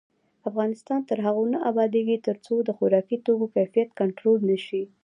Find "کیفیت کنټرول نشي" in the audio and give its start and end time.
3.55-4.83